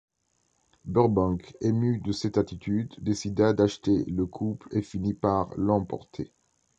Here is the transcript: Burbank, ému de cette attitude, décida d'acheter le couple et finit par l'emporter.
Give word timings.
Burbank, 0.83 1.53
ému 1.61 1.99
de 2.01 2.11
cette 2.11 2.39
attitude, 2.39 2.95
décida 3.03 3.53
d'acheter 3.53 4.03
le 4.05 4.25
couple 4.25 4.67
et 4.71 4.81
finit 4.81 5.13
par 5.13 5.51
l'emporter. 5.57 6.33